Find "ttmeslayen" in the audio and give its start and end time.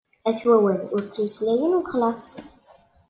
1.03-1.73